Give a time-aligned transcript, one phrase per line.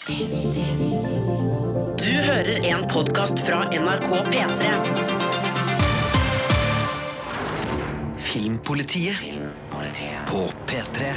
[0.00, 0.14] Du
[2.08, 4.70] hører en podkast fra NRK P3.
[8.24, 9.20] Filmpolitiet
[10.30, 11.10] på P3.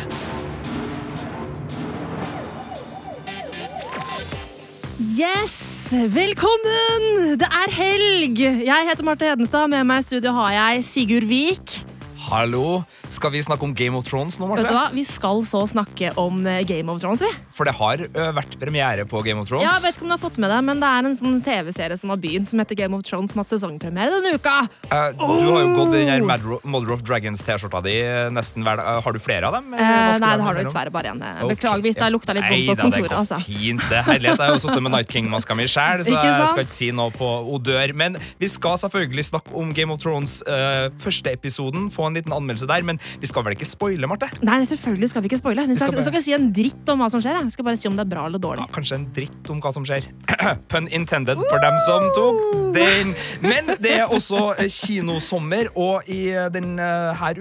[5.16, 5.56] Yes!
[5.94, 7.40] Velkommen!
[7.40, 8.36] Det er helg!
[8.68, 9.72] Jeg heter Marte Hedenstad.
[9.72, 11.86] Med meg i studio har jeg Sigurd Vik.
[12.28, 12.84] Hallo!
[13.14, 14.88] Skal vi snakke om Game of Thrones nå, Vet du hva?
[14.94, 17.30] Vi skal så snakke om eh, Game of Thrones, vi.
[17.54, 18.02] For det har
[18.34, 19.66] vært premiere på Game of Thrones.
[19.68, 21.38] Ja, jeg vet ikke om du har fått med deg, men Det er en sånn
[21.46, 24.56] TV-serie som har begynt, som heter Game of Thrones, som har hatt sesongpremiere denne uka.
[24.90, 26.60] Eh, du har jo gått i den her Oh!
[26.64, 28.88] Mother of Dragons-T-skjorta di eh, nesten hver dag.
[28.98, 29.74] Eh, Har du flere av dem?
[29.76, 29.80] Eh,
[30.24, 31.22] nei, det har du dessverre bare én.
[31.50, 33.16] Beklager hvis det har lukta litt vondt på kontoret.
[33.20, 33.40] Altså.
[33.44, 33.84] fint.
[33.92, 34.40] Det er herlighet.
[34.40, 37.14] Jeg har jo sittet med Night King-maska mi sjæl, så jeg skal ikke si noe
[37.14, 37.94] på odør.
[38.00, 42.34] Men vi skal selvfølgelig snakke om Game of Thrones uh, første episoden, få en liten
[42.36, 42.88] anmeldelse der.
[42.88, 44.30] Men vi skal vel ikke spoile, Marte?
[44.46, 45.68] Nei, selvfølgelig skal vi ikke spoile.
[45.68, 47.38] Vi skal, skal bare- skal ikke si en dritt om hva som skjer.
[47.40, 47.46] Jeg.
[47.50, 48.66] vi skal bare si om det er bra eller dårlig.
[48.68, 50.08] Ja, kanskje en dritt om hva som skjer.
[50.72, 52.42] Pun intended for dem som tok
[52.76, 53.14] den.
[53.44, 56.88] Men det er også eh, kinosommer, og i eh, denne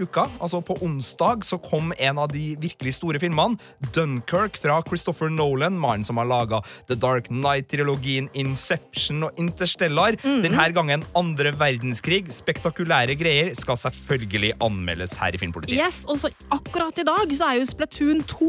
[0.03, 3.59] uka, altså på onsdag, så kom en av de virkelig store filmene,
[3.95, 10.17] Dunkerque fra Christopher Nolan, mannen som har laga The Dark Knight-trilogien Inception og Interstellar.
[10.23, 12.25] Denne gangen andre verdenskrig.
[12.33, 15.78] Spektakulære greier skal selvfølgelig anmeldes her i Filmpolitiet.
[15.78, 18.47] Yes, og så Akkurat i dag så er jo Splatoon 2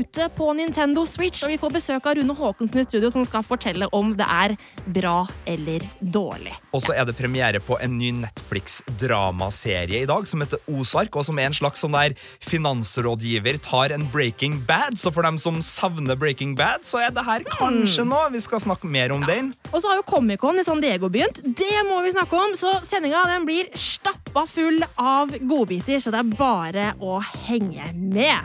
[0.00, 3.44] ute på Nintendo Switch, og vi får besøk av Rune Haakonsen i studio, som skal
[3.46, 4.56] fortelle om det er
[4.96, 6.56] bra eller dårlig.
[6.74, 11.28] Og så er det premiere på en ny Netflix-dramaserie i dag som heter Ozark, og
[11.28, 14.98] som er en slags sånn der finansrådgiver tar en Breaking Bad.
[14.98, 18.32] Så for dem som savner Breaking Bad, så er det her kanskje noe.
[18.34, 19.52] Vi skal snakke mer om den.
[19.70, 21.38] Og så har jo Comic-Con i San Diego begynt.
[21.46, 26.24] Det må vi snakke om, så sendinga den blir stappa full av godbiter, så det
[26.24, 28.38] er bare å henge med.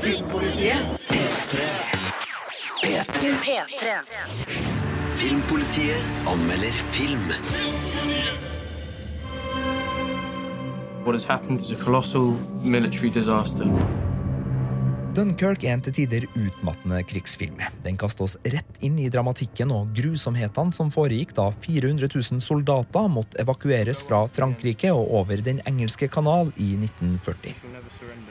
[0.00, 1.68] Filmpolitiet P3.
[5.20, 7.32] Filmpolitiet anmelder film.
[11.04, 13.66] What has happened is a colossal military disaster.
[15.10, 17.56] Dunkerque er en til tider utmattende krigsfilm.
[17.82, 23.08] Den kaster oss rett inn i dramatikken og grusomhetene som foregikk da 400 000 soldater
[23.10, 27.58] måtte evakueres fra Frankrike og over Den engelske kanal i 1940.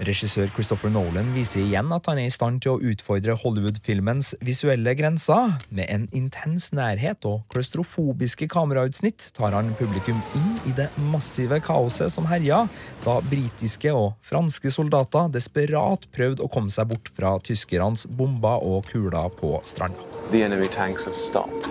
[0.07, 4.95] Regissør Christopher Nolan viser igjen at han er i stand til å utfordre Hollywood-filmens visuelle
[4.95, 5.57] grenser.
[5.75, 12.15] Med en intens nærhet og klaustrofobiske kamerautsnitt tar han publikum inn i det massive kaoset
[12.15, 12.63] som herja,
[13.03, 18.87] da britiske og franske soldater desperat prøvde å komme seg bort fra tyskernes bomber og
[18.91, 20.05] kuler på stranda.
[20.31, 21.67] The enemy tanks have stopped.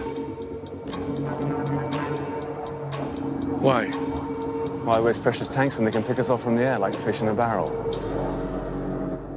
[3.61, 3.91] Why?
[4.87, 7.21] Why waste precious tanks when they can pick us off from the air like fish
[7.21, 7.71] in a barrel?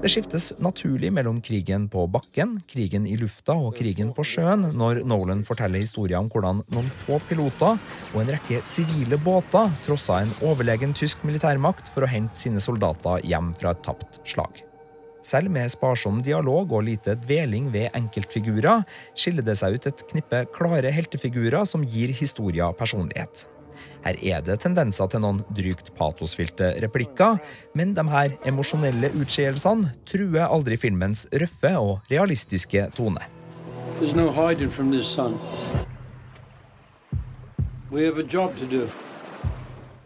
[0.02, 5.04] Det skiftes naturlig mellom krigen på bakken, krigen i lufta og krigen på sjøen når
[5.06, 7.78] Nolan forteller historien om hvordan noen få piloter
[8.10, 13.22] og en rekke sivile båter trossa en overlegen tysk militærmakt for å hente sine soldater
[13.30, 14.64] hjem fra et tapt slag.
[15.22, 18.82] Selv med sparsom dialog og lite dveling ved enkeltfigurer
[19.14, 23.46] skiller det seg ut et knippe klare heltefigurer som gir historia personlighet.
[24.02, 27.38] Her er det tendenser til noen drygt patosfylte replikker,
[27.78, 33.22] men de her emosjonelle utskeielsene truer aldri filmens røffe og realistiske tone.
[34.00, 35.38] There's no hiding from this sun.
[37.92, 38.90] We have a job to do.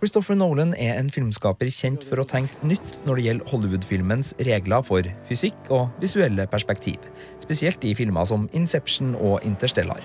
[0.02, 4.84] Christopher Nolan er en filmskaper kjent for å tenke nytt når det gjelder Hollywood-filmens regler
[4.84, 7.00] for fysikk og visuelle perspektiv,
[7.40, 10.04] spesielt i filmer som Inception og Interstellar.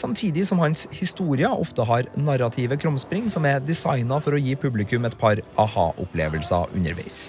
[0.00, 5.06] Samtidig som hans historier ofte har narrative krumspring som er designa for å gi publikum
[5.06, 7.28] et par aha-opplevelser underveis.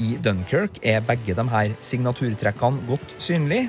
[0.00, 3.68] I Dunkerque er begge de her signaturtrekkene godt synlige.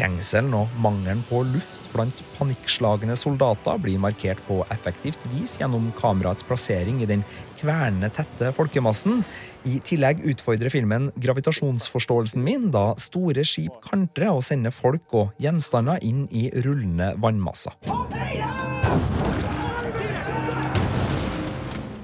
[0.00, 6.46] Trengselen og mangelen på luft blant panikkslagne soldater blir markert på effektivt vis gjennom kameraets
[6.48, 7.24] plassering i den
[7.60, 9.20] kvernende tette folkemassen.
[9.68, 16.00] I tillegg utfordrer filmen gravitasjonsforståelsen min, da store skip kantrer og sender folk og gjenstander
[16.00, 17.76] inn i rullende vannmasser.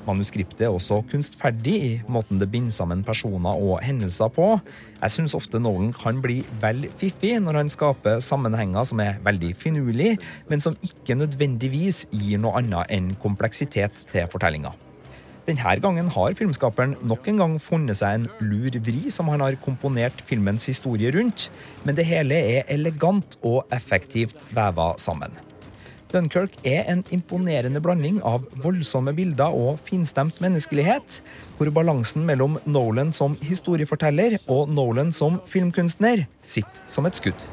[0.07, 4.53] Manuskriptet er også kunstferdig i måten det binder sammen personer og hendelser på.
[5.01, 9.53] Jeg syns ofte Nolan kan bli vel fiffig når han skaper sammenhenger som er veldig
[9.59, 10.17] finurlige,
[10.51, 14.75] men som ikke nødvendigvis gir noe annet enn kompleksitet til fortellinga.
[15.47, 19.59] Denne gangen har filmskaperen nok en gang funnet seg en lur vri som han har
[19.63, 21.51] komponert filmens historie rundt,
[21.87, 25.31] men det hele er elegant og effektivt veva sammen.
[26.13, 31.21] Dunkerque er en imponerende blanding av voldsomme bilder og finstemt menneskelighet,
[31.59, 37.47] hvor balansen mellom Nolan som historieforteller og Nolan som filmkunstner sitter som et skudd.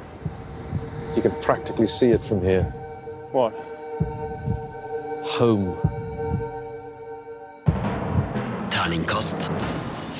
[1.15, 2.65] You can practically see it from here.
[3.33, 3.53] What?
[5.37, 5.73] Home.
[8.69, 9.49] Terningkast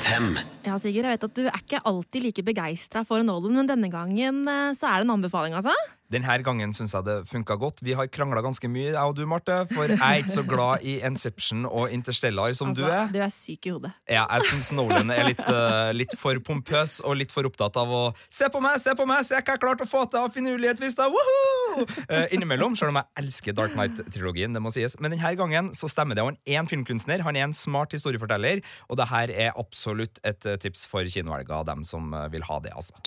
[0.04, 0.38] fem.
[0.64, 3.90] Ja, Sigurd, jeg vet at du er ikke alltid like begeistra for Nolan, men denne
[3.92, 5.74] gangen eh, så er det en anbefaling, altså?
[6.14, 7.82] Denne gangen syns jeg det funka godt.
[7.86, 9.64] Vi har krangla ganske mye, jeg og du, Marte.
[9.72, 13.12] For jeg er ikke så glad i Inception og Interstellar som altså, du er.
[13.14, 13.94] Du er syk i hodet.
[14.10, 17.92] Ja, jeg syns Nolan er litt, uh, litt for pompøs og litt for opptatt av
[17.92, 20.22] å Se på meg, se på meg, se hva jeg har klart å få til
[20.24, 21.06] av finurlighet, visst da!
[21.12, 21.86] Woohoo!
[22.08, 24.96] Eh, innimellom, selv om jeg elsker Dark Knight-trilogien, det må sies.
[25.02, 26.26] Men denne gangen så stemmer det.
[26.26, 30.50] Han er en filmkunstner, han er en smart historieforteller, og det her er absolutt et
[30.50, 32.98] eh, tips for kinohelga, dem som vil ha det, altså.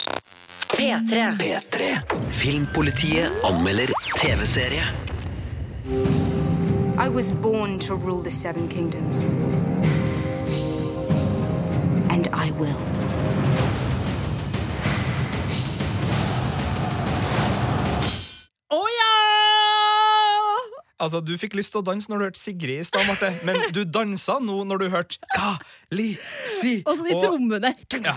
[0.73, 1.37] P3.
[1.39, 2.01] P3.
[2.33, 3.89] Filmpolitiet anmelder
[4.21, 4.83] TV-serie.
[6.99, 9.25] I was born to rule the Seven Kingdoms.
[12.11, 12.96] And I will.
[20.99, 23.59] Altså, Du fikk lyst til å danse når du hørte Sigrid i stad, Marte, men
[23.77, 26.83] du dansa nå når du hørte Ka-li-si.
[26.87, 27.73] Og så de trommene.
[27.93, 28.15] Ja.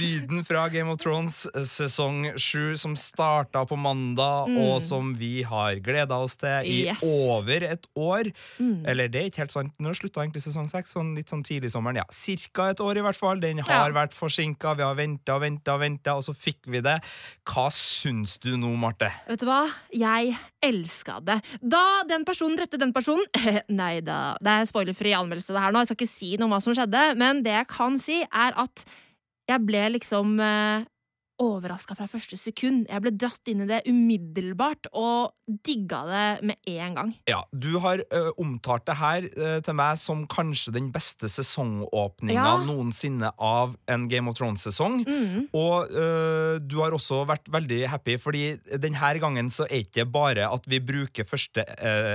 [0.00, 5.42] Lyden fra Game of Thrones eh, sesong sju, som starta på mandag, og som vi
[5.46, 7.00] har gleda oss til i Yes.
[7.02, 8.28] over et år.
[8.60, 9.72] Eller det er ikke helt sant.
[9.82, 10.92] nå slutta egentlig sesong seks?
[10.96, 11.96] Sånn litt sånn tidlig sommeren.
[12.02, 13.40] Ja, Cirka et år, i hvert fall.
[13.40, 13.94] Den har Ja.
[13.94, 17.00] vært forsinka, vi har venta og venta, venta, og så fikk vi det.
[17.46, 19.10] Hva syns du nå, Marte?
[19.28, 19.70] Vet du hva?
[19.92, 20.36] Jeg
[20.66, 21.38] elska det.
[21.62, 23.24] Da den personen drepte den personen
[23.80, 25.82] Nei da, det er spoilerfri anmeldelse det her nå.
[25.82, 28.56] Jeg skal ikke si noe om hva som skjedde, men det jeg kan si, er
[28.58, 28.86] at
[29.46, 30.86] jeg ble liksom eh,
[31.42, 32.86] overraska fra første sekund.
[32.88, 35.32] Jeg ble dratt inn i det umiddelbart og
[35.66, 37.10] digga det med en gang.
[37.28, 42.34] Ja, Du har ø, omtalt det her ø, til meg som kanskje den beste sesongåpninga
[42.36, 42.56] Ja.
[42.64, 45.04] noensinne av en Game of Thrones-sesong.
[45.06, 45.48] Mm.
[45.54, 50.06] Og ø, du har også vært veldig happy, fordi denne gangen så er det ikke
[50.10, 51.62] bare at vi bruker første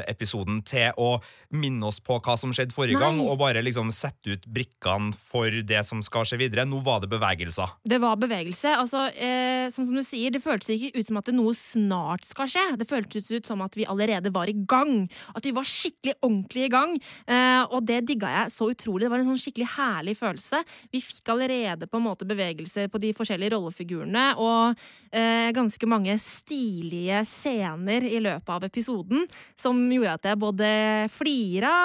[0.10, 1.22] episoden til å
[1.54, 3.06] minne oss på hva som skjedde forrige Nei.
[3.06, 6.66] gang, og bare liksom sette ut brikkene for det som skal skje videre.
[6.68, 7.78] Nå var det bevegelser.
[7.86, 8.76] Det var bevegelse.
[8.76, 12.50] altså eh, Sånn som du sier, Det føltes ikke ut som at noe snart skal
[12.52, 12.66] skje.
[12.80, 15.08] Det føltes ut som at vi allerede var i gang.
[15.36, 16.96] At vi var skikkelig ordentlig i gang.
[17.28, 19.06] Eh, og det digga jeg så utrolig.
[19.06, 20.62] Det var en sånn skikkelig herlig følelse.
[20.92, 24.80] Vi fikk allerede på en måte bevegelser på de forskjellige rollefigurene, og
[25.12, 29.28] eh, ganske mange stilige scener i løpet av episoden
[29.60, 30.72] som gjorde at jeg både
[31.14, 31.76] flira,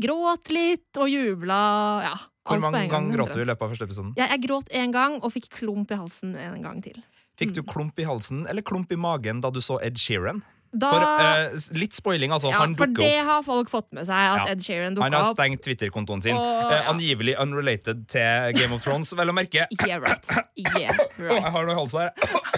[0.00, 1.64] gråt litt og jubla.
[2.04, 3.10] Ja, Hvor mange ganger gang.
[3.16, 4.14] gråt du i løpet av første episoden?
[4.20, 6.98] Ja, jeg gråt en gang og fikk klump i halsen en gang til.
[7.40, 10.42] Fikk du klump i halsen eller klump i magen da du så Ed Sheeran?
[10.74, 12.48] Da, For eh, litt spoiling, altså.
[12.50, 13.26] ja, han for det opp.
[13.28, 14.52] har folk fått med seg, at Ja.
[14.56, 15.04] Ed Sheeran opp.
[15.06, 16.34] Han har stengt Twitter-kontoen sin.
[16.34, 19.68] Og, eh, angivelig unrelated til Game of Thrones, vel å merke.
[19.86, 20.26] Yeah, right.
[20.58, 20.90] Yeah,
[21.30, 22.10] Å, jeg har noe i halsen her.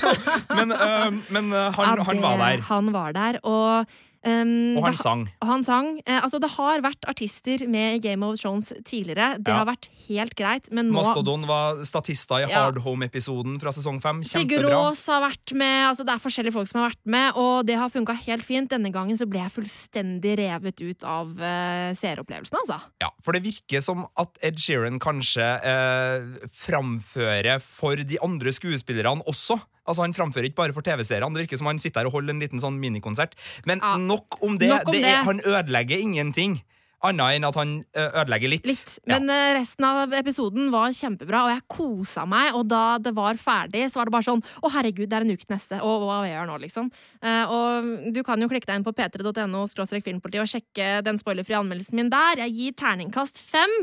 [0.56, 3.86] men eh, men eh, han, Ja, han var der, Han var der, og
[4.26, 5.22] um, og han det- sang.
[5.40, 5.88] Og han sang.
[6.04, 9.38] Eh, altså, det har vært artister med Game of Thrones tidligere.
[9.38, 9.62] Det Ja.
[9.62, 12.64] har vært helt greit, men nå Mastodon var statister i Ja.
[12.66, 14.22] Hard Home-episoden fra sesong fem.
[14.24, 14.88] Sigurd Kjempebra.
[14.90, 15.86] Aas har vært med.
[15.88, 18.68] Altså, det er forskjellige folk som har vært med, og det har funka helt fint.
[18.68, 22.80] Denne gangen så ble jeg fullstendig revet ut av uh, seeropplevelsen, altså.
[23.00, 29.22] Ja, for det virker som at Ed Sheeran kanskje uh, framfører for de andre skuespillerne
[29.26, 29.60] også.
[29.86, 31.32] Altså Han framfører ikke bare for TV-seerne.
[31.34, 33.36] Det virker som han sitter her og holder en liten sånn minikonsert.
[33.64, 33.96] Men Ja.
[33.96, 34.68] nok om det.
[34.68, 36.62] Nok om det er, han ødelegger ingenting.
[37.04, 38.66] Annet enn at han ødelegger litt.
[38.66, 38.94] Litt.
[39.06, 39.52] Men ja.
[39.58, 42.54] resten av episoden var kjempebra, og jeg kosa meg.
[42.56, 45.34] Og da det var ferdig, så var det bare sånn Å, herregud, det er en
[45.34, 45.80] uke til neste.
[45.84, 46.88] Og hva gjør jeg nå, liksom?
[47.20, 49.66] Eh, og du kan jo klikke deg inn på p3.no
[50.06, 52.42] filmpoliti og sjekke den spoilerfrie anmeldelsen min der.
[52.46, 53.76] Jeg gir terningkast fem.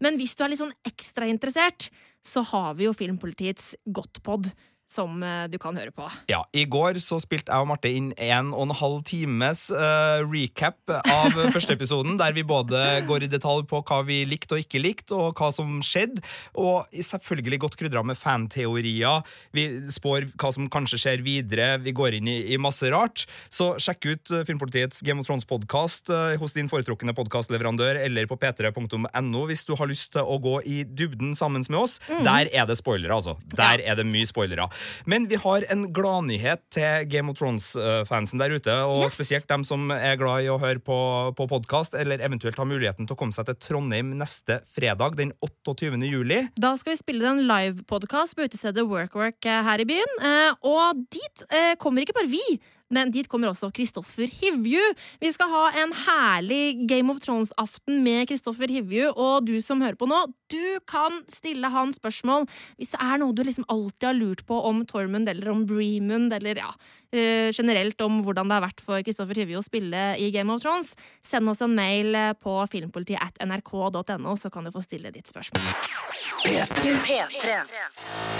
[0.00, 1.90] Men hvis du er litt sånn ekstra interessert,
[2.26, 4.52] så har vi jo Filmpolitiets Godtpod.
[4.90, 6.08] Som eh, du kan høre på.
[6.26, 10.18] Ja, I går så spilte jeg og Marte inn en og en halv times uh,
[10.26, 14.64] recap av første episoden, der vi både går i detalj på hva vi likte og
[14.64, 16.24] ikke likte, og hva som skjedde.
[16.58, 19.22] Og selvfølgelig godt krydra med fanteorier.
[19.54, 21.70] Vi spår hva som kanskje skjer videre.
[21.84, 23.28] Vi går inn i, i masse rart.
[23.46, 29.46] Så sjekk ut eh, Filmpolitiets Game of Thrones-podkast hos din foretrukne podkastleverandør eller på p3.no
[29.46, 32.00] hvis du har lyst til å gå i dybden sammen med oss.
[32.10, 33.38] Der er det spoilere, altså.
[33.54, 34.66] Der er det mye spoilere.
[35.06, 39.14] Men vi har en gladnyhet til Game of Thrones-fansen der ute, og Yes.
[39.18, 40.98] spesielt dem som er glad i å høre på,
[41.36, 45.32] på podkast, eller eventuelt har muligheten til å komme seg til Trondheim neste fredag, den
[45.44, 45.96] 28.
[46.08, 46.42] juli.
[46.60, 50.18] Da skal vi spille en livepodkast på utestedet Work Work eh, her i byen.
[50.22, 52.44] Eh, og dit eh, kommer ikke bare vi.
[52.90, 54.82] Men dit kommer også Kristoffer Hivju.
[55.22, 59.98] Vi skal ha en herlig Game of Thrones-aften med Kristoffer Hivju, og du som hører
[59.98, 62.48] på nå, du kan stille han spørsmål
[62.80, 66.34] hvis det er noe du liksom alltid har lurt på om Tormund eller om Breemund,
[66.34, 66.72] eller ja,
[67.14, 70.62] eh, generelt om hvordan det har vært for Kristoffer Hivju å spille i Game of
[70.64, 70.96] Thrones.
[71.22, 75.30] Send oss en mail eh, på filmpolitiet at nrk.no, så kan du få stille ditt
[75.30, 75.62] spørsmål.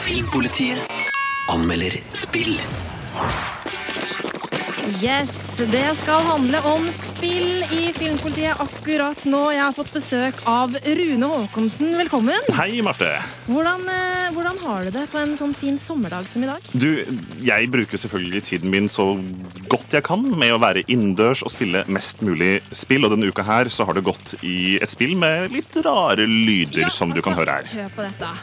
[0.07, 1.01] Filmpolitiet
[1.51, 2.57] anmelder spill.
[4.99, 9.43] Yes, det skal handle om spill i Filmpolitiet akkurat nå.
[9.55, 11.93] Jeg har fått besøk av Rune Håkonsen.
[12.01, 12.49] Velkommen.
[12.57, 13.13] Hei, Marte.
[13.47, 16.67] Hvordan, eh, hvordan har du det på en sånn fin sommerdag som i dag?
[16.75, 17.07] Du,
[17.39, 19.07] jeg bruker selvfølgelig tiden min så
[19.71, 23.07] godt jeg kan med å være innendørs og spille mest mulig spill.
[23.07, 26.89] Og denne uka her så har det gått i et spill med litt rare lyder,
[26.89, 27.73] Ja, som du kan altså, høre her.
[27.79, 28.35] Hør på dette.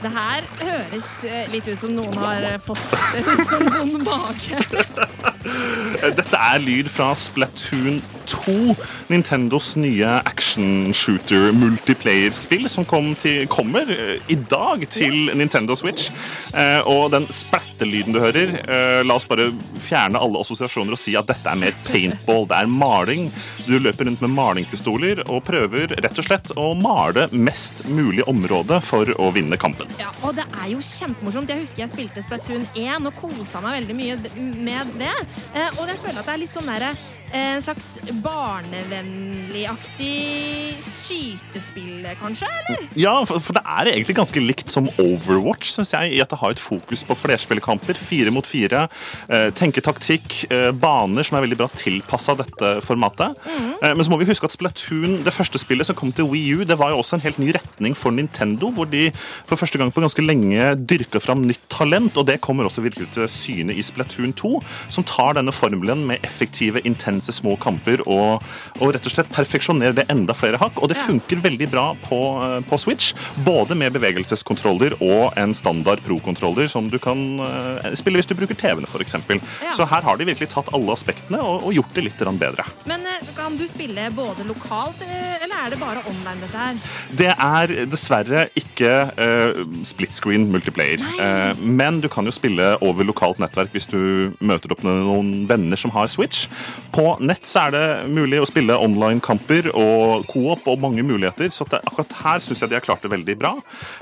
[0.00, 2.80] Det her høres eh, litt ut som noen har fått
[3.28, 5.09] litt sånn vond mage.
[5.40, 8.74] Dette er lyd fra Splatoon 2,
[9.10, 15.32] Nintendos nye action shooter multiplayer-spill som kom til, kommer eh, i dag til.
[15.36, 16.10] Nintendo Switch.
[16.54, 19.50] Eh, og den splattelyden du hører, eh, la oss bare
[19.82, 22.46] fjerne alle assosiasjoner og si at dette er mer paintball.
[22.50, 23.30] Det er maling.
[23.66, 28.80] Du løper rundt med malingpistoler og prøver rett og slett å male mest mulig område
[28.84, 29.90] for å vinne kampen.
[30.00, 31.50] Ja, og det er jo kjempemorsomt.
[31.50, 34.20] Jeg husker jeg spilte Splatoon 1 og kosa meg veldig mye
[34.60, 35.16] med det.
[35.54, 36.92] Eh, og jeg føler at det er litt sånn derre
[37.30, 37.92] En slags
[38.24, 42.48] barnevennlig-aktig skytespill, kanskje?
[42.50, 42.88] Eller?
[42.98, 46.38] Ja, for, for det er egentlig ganske likt som Overwatch, synes jeg, i at det
[46.40, 48.88] har et fokus på flerspillkamper, fire mot fire,
[49.30, 53.30] eh, tenke taktikk, eh, baner som er veldig bra tilpassa dette formatet.
[53.46, 56.54] Eh, men så må vi huske at Splatoon, det første spillet som kom til Wii
[56.58, 59.04] U, det var jo også en helt ny retning for Nintendo, hvor de
[59.46, 63.06] for første gang på ganske lenge dyrka fram nytt talent, og det kommer også virkelig
[63.14, 64.52] til syne i Splatoon 2,
[64.90, 68.44] som tar denne formelen med effektive, intense små kamper og,
[68.80, 70.80] og rett og slett perfeksjonere det enda flere hakk.
[70.80, 73.12] Og det funker veldig bra på, eh, på Switch,
[73.46, 78.58] både med bevegelseskontroller og en standard pro-kontroller som du kan eh, spille hvis du bruker
[78.58, 79.18] TV-ene, f.eks.
[79.30, 79.74] Ja.
[79.76, 82.66] Så her har de virkelig tatt alle aspektene og, og gjort det litt bedre.
[82.88, 86.80] Men eh, kan du spille både lokalt, eller er det bare online, dette her?
[87.20, 91.02] Det er dessverre ikke uh, split screen multiplayer.
[91.18, 95.80] Uh, men du kan jo spille over lokalt nettverk hvis du møter opp noen venner
[95.80, 96.46] som har Switch.
[96.94, 101.66] På nett så er det mulig å spille online-kamper og co-op og mange muligheter, så
[101.70, 103.52] det, akkurat her syns jeg de har klart det veldig bra.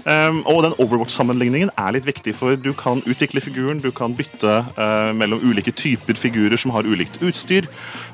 [0.05, 4.59] Um, og den Overwatch-sammenligningen er litt viktig, for du kan utvikle figuren, du kan bytte
[4.77, 7.69] uh, mellom ulike typer figurer som har ulikt utstyr.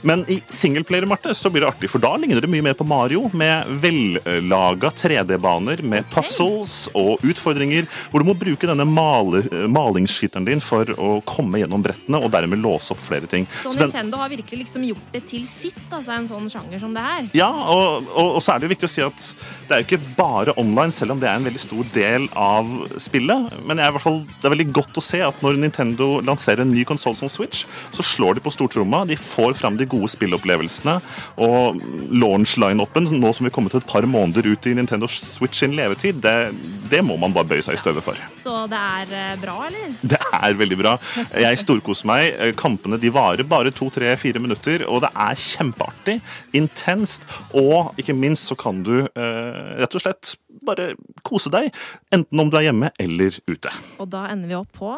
[0.04, 2.86] Men i singleplayer, Marte, så blir det artig, for da ligner det mye mer på
[2.88, 10.46] Mario, med vellaga 3D-baner med puzzles og utfordringer, hvor du må bruke denne male, malingsskytteren
[10.48, 13.48] din for å komme gjennom brettene og dermed låse opp flere ting.
[13.62, 16.82] Så Så den- Nintendo har virkelig liksom gjort det til sitt, altså en sånn sjanger
[16.82, 17.28] som det her.
[17.36, 19.28] ja, og, og, og så er det jo viktig å si at
[19.64, 22.68] det er jo ikke bare online, selv om det er en veldig stor del av
[23.00, 23.54] spillet.
[23.64, 26.72] Men jeg er fall, det er veldig godt å se at når Nintendo lanserer en
[26.74, 27.64] ny konsoll som Switch,
[27.94, 29.04] så slår de på stortromma.
[29.08, 30.98] De får fram de gode spillopplevelsene.
[31.46, 31.80] Og
[32.12, 36.20] launch-line-upen, nå som vi kommer til et par måneder ut i Nintendo Switch sin levetid,
[36.24, 36.52] det,
[36.92, 38.20] det må man bare bøye seg i støvet for.
[38.40, 39.96] Så det er eh, bra, eller?
[40.02, 40.96] Det er veldig bra.
[41.40, 42.42] Jeg storkoser meg.
[42.60, 46.16] Kampene de varer bare to, tre, fire minutter, og det er kjempeartig,
[46.56, 50.92] intenst, og ikke minst så kan du eh, rett og slett bare
[51.26, 51.70] kose deg,
[52.14, 53.72] enten om du er hjemme eller ute.
[54.00, 54.94] Og da ender vi opp på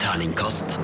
[0.00, 0.78] Terningkast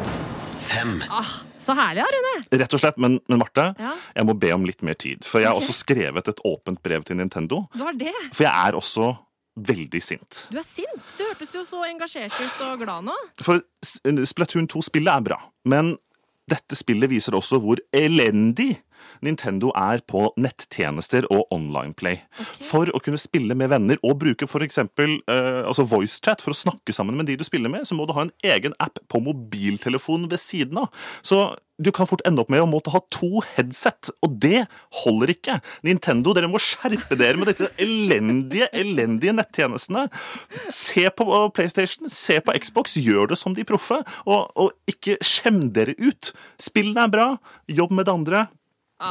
[0.63, 1.03] fem.
[1.11, 2.35] ah, Så herlig, Rune!
[2.59, 3.93] Rett og slett, Men, men Marte, Ja.
[4.17, 5.25] jeg må be om litt mer tid.
[5.25, 5.69] For jeg har okay.
[5.69, 7.67] også skrevet et åpent brev til Nintendo.
[7.75, 8.15] Du har det.
[8.33, 9.13] For jeg er også
[9.57, 10.47] veldig sint.
[10.51, 11.03] Du er sint.
[11.19, 13.17] Det hørtes jo så engasjert ut og glad nå.
[13.45, 13.61] For
[14.25, 15.39] Splatoon 2-spillet er bra,
[15.69, 15.97] men
[16.51, 18.77] dette spillet viser også hvor elendig
[19.25, 22.23] Nintendo er på nettjenester og online-play.
[22.63, 24.81] For å kunne spille med venner og bruke f.eks.
[24.83, 28.15] Uh, altså voicechat for å snakke sammen med de du spiller med, så må du
[28.17, 30.91] ha en egen app på mobiltelefonen ved siden av.
[31.27, 31.45] Så
[31.83, 34.67] du kan fort ende opp med å måtte ha to headset, og det
[35.03, 35.59] holder ikke.
[35.87, 40.07] Nintendo, dere må skjerpe dere med disse elendige, elendige nettjenestene.
[40.75, 45.19] Se på uh, PlayStation, se på Xbox, gjør det som de proffe, og, og ikke
[45.25, 46.35] skjem dere ut.
[46.61, 47.29] Spillene er bra,
[47.71, 48.47] jobb med det andre.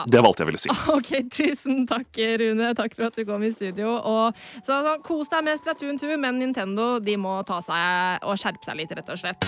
[0.08, 0.72] Det valgte jeg ville si.
[0.96, 2.72] Ok, Tusen takk, Rune.
[2.78, 3.94] Takk for at du kom i studio.
[3.98, 8.40] Og, så, så, Kos deg med Splatoon 2, men Nintendo de må ta seg og
[8.40, 9.48] skjerpe seg litt, rett og slett.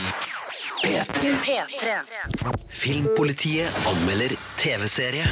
[2.83, 5.27] Filmpolitiet anmelder TV-serie.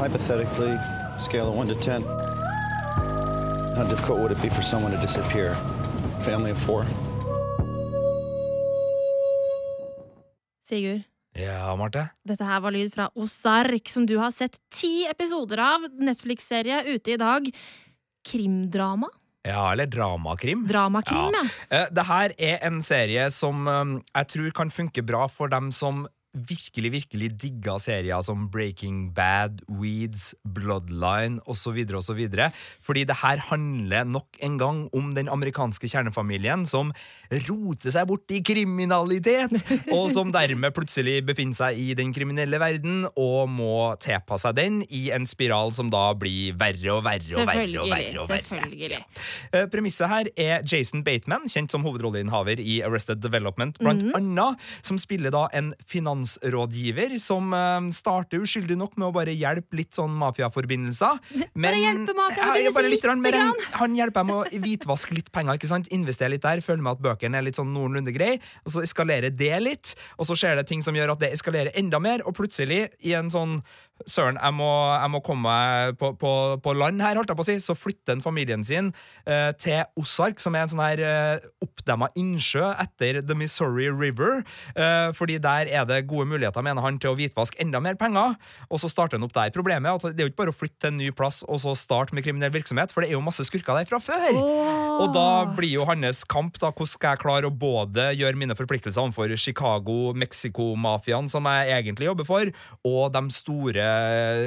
[0.00, 0.78] Hypothetically,
[1.18, 2.02] scale of 1 to 10,
[3.76, 5.54] how difficult would it be for someone to disappear?
[6.24, 6.86] Family of four?
[10.62, 11.04] Sigurd,
[11.38, 12.08] Ja, Marte?
[12.26, 15.86] dette her var lyd fra Ozark, som du har sett ti episoder av.
[16.02, 17.46] Netflix-serie ute i dag.
[18.26, 19.08] Krimdrama?
[19.46, 20.66] Ja, eller dramakrim.
[20.68, 21.44] Dramakrim, ja.
[21.70, 21.84] ja.
[21.90, 26.04] Det her er en serie som eh, jeg tror kan funke bra for dem som
[26.34, 31.80] virkelig, virkelig digga serier som Breaking Bad, Weeds, Bloodline osv.
[31.98, 32.20] osv.
[32.86, 36.92] Fordi det her handler nok en gang om den amerikanske kjernefamilien som
[37.48, 39.52] roter seg bort i kriminalitet,
[39.96, 44.78] og som dermed plutselig befinner seg i den kriminelle verden og må tilpasse seg den
[44.88, 47.66] i en spiral som da blir verre og verre og verre.
[47.82, 48.46] og verre, og verre.
[48.46, 49.02] Selvfølgelig.
[49.52, 49.66] Ja.
[49.70, 54.14] Premisset her er Jason Bateman, kjent som hovedrolleinnehaver i Arrested Development, blant Mhm.
[54.16, 55.74] annet, som spiller da en
[56.20, 61.18] finansrådgiver som eh, starter uskyldig nok med å bare hjelpe litt sånn mafiaforbindelser.
[61.54, 63.70] Men, hjelpe mafiaforbindelser bare litt, grann, lite.
[63.80, 65.90] Han hjelper med å hvitvaske litt penger, ikke sant?
[65.90, 69.32] investere litt der, føle med at bøkene er litt sånn noenlunde grei, og så eskalerer
[69.34, 72.36] det litt, og så skjer det ting som gjør at det eskalerer enda mer, og
[72.38, 73.60] plutselig, i en sånn
[74.08, 77.44] Søren, jeg må, jeg må komme meg på, på, på land her, holdt jeg på
[77.44, 77.56] å si.
[77.62, 78.92] Så flytter han familien sin
[79.26, 84.42] eh, til Ozark, som er en sånn her eh, oppdemma innsjø etter The Missouri River.
[84.74, 88.36] Eh, fordi der er det gode muligheter, mener han, til å hvitvaske enda mer penger.
[88.70, 89.52] Og så starter han opp der.
[89.54, 91.60] Problemet er at det er jo ikke bare å flytte til en ny plass og
[91.62, 94.38] så starte med kriminell virksomhet, for det er jo masse skurker der fra før.
[95.00, 98.56] Og da blir jo hans kamp da, hvordan skal jeg klare å både gjøre mine
[98.58, 102.52] forpliktelser overfor Chicago, Mexico-mafiaen, som jeg egentlig jobber for,
[102.88, 103.89] og de store,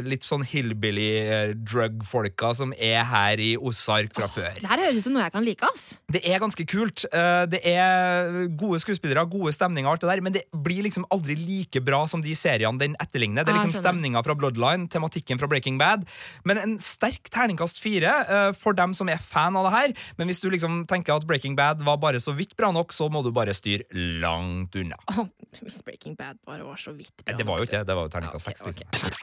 [0.07, 4.55] litt sånn hillbilly eh, drug-folka som er her i Ozark fra før.
[4.61, 5.85] Det her høres ut som noe jeg kan like, ass.
[6.13, 7.05] Det er ganske kult.
[7.11, 11.35] Eh, Det er gode skuespillere, gode stemninger, alt det der, men det blir liksom aldri
[11.39, 13.43] like bra som de seriene den etterligner.
[13.45, 16.05] Det er liksom stemninga fra Bloodline, tematikken fra Breaking Bad.
[16.47, 19.93] Men en sterk terningkast fire eh, for dem som er fan av det her.
[20.17, 23.09] Men hvis du liksom tenker at Breaking Bad var bare så vidt bra nok, så
[23.13, 23.85] må du bare styre
[24.23, 24.97] langt unna.
[25.13, 25.27] Oh,
[25.61, 27.31] Hvis Breaking Bad bare var så vidt bra.
[27.33, 27.39] nok.
[27.39, 27.87] Det var jo ikke det.
[27.91, 28.65] Det var jo terningkast seks.
[28.65, 29.22] liksom.